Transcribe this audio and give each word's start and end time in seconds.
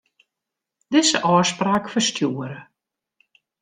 Dizze 0.91 1.19
ôfspraak 1.33 1.85
ferstjoere. 1.93 2.59